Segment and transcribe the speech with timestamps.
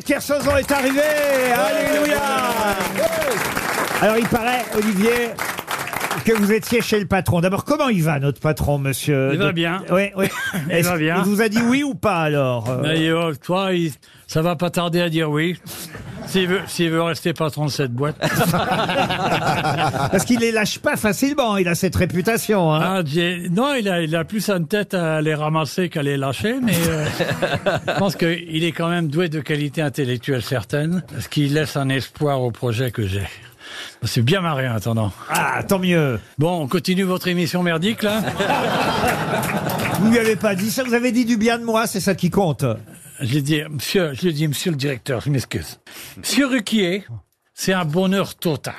[0.00, 1.00] de Kersauzon est arrivé
[1.54, 2.20] Alléluia
[4.00, 5.30] Alors il paraît, Olivier,
[6.24, 7.40] que vous étiez chez le patron.
[7.40, 9.82] D'abord, comment il va, notre patron, monsieur Il va bien.
[9.90, 10.26] Oui, oui.
[10.68, 11.16] Il Est-ce- va bien.
[11.18, 13.92] Il vous a dit oui ou pas, alors euh D'ailleurs, toi, il-
[14.26, 15.60] ça va pas tarder à dire oui.
[16.30, 18.16] S'il veut, s'il veut rester patron de cette boîte.
[20.10, 22.72] Parce qu'il les lâche pas facilement, il a cette réputation.
[22.72, 22.80] Hein.
[22.82, 26.16] Ah, j'ai- non, il a, il a plus une tête à les ramasser qu'à les
[26.16, 27.04] lâcher, mais euh,
[27.88, 31.88] je pense qu'il est quand même doué de qualité intellectuelle certaine, ce qui laisse un
[31.88, 33.26] espoir au projet que j'ai.
[34.02, 35.12] C'est bien marré en attendant.
[35.28, 36.18] Ah, tant mieux.
[36.38, 38.20] Bon, on continue votre émission merdique, là?
[40.00, 42.14] Vous lui avez pas dit ça, vous avez dit du bien de moi, c'est ça
[42.14, 42.64] qui compte.
[43.20, 45.78] Je l'ai dit, monsieur, je dit, monsieur le directeur, je m'excuse.
[46.16, 47.04] Monsieur Ruquier,
[47.52, 48.74] c'est un bonheur total.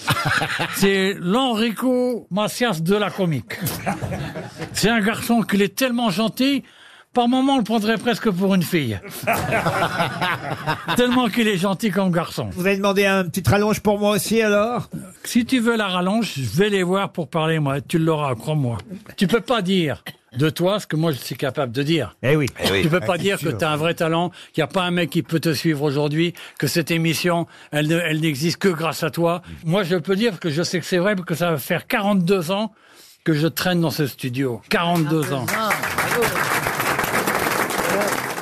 [0.76, 3.58] C'est l'Enrico Macias de la comique.
[4.72, 6.62] C'est un garçon qu'il est tellement gentil,
[7.12, 9.00] par moments on le prendrait presque pour une fille.
[10.96, 12.50] tellement qu'il est gentil comme garçon.
[12.52, 14.88] Vous avez demandé un petit rallonge pour moi aussi, alors?
[15.24, 17.80] Si tu veux la rallonge, je vais les voir pour parler, moi.
[17.80, 18.78] Tu l'auras, crois-moi.
[19.16, 20.04] Tu peux pas dire
[20.36, 22.16] de toi ce que moi je suis capable de dire.
[22.22, 22.46] Eh oui.
[22.82, 24.90] Tu peux pas dire que tu as un vrai talent, qu'il n'y a pas un
[24.90, 29.10] mec qui peut te suivre aujourd'hui, que cette émission, elle, elle n'existe que grâce à
[29.10, 29.42] toi.
[29.64, 31.86] Moi, je peux dire que je sais que c'est vrai, parce que ça va faire
[31.86, 32.72] 42 ans
[33.24, 34.60] que je traîne dans ce studio.
[34.68, 35.46] 42 ans.